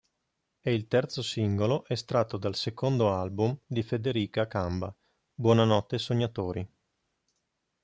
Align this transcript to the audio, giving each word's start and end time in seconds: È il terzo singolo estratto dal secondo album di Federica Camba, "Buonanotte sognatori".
È 0.59 0.71
il 0.71 0.87
terzo 0.87 1.21
singolo 1.21 1.85
estratto 1.87 2.37
dal 2.37 2.55
secondo 2.55 3.13
album 3.13 3.55
di 3.67 3.83
Federica 3.83 4.47
Camba, 4.47 4.91
"Buonanotte 5.35 5.99
sognatori". 5.99 6.67